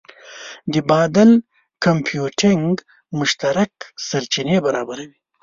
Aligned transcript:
د 0.73 0.75
بادل 0.89 1.29
کمپیوټینګ 1.85 2.71
مشترک 3.19 3.71
سرچینې 4.07 4.57
برابروي. 4.65 5.17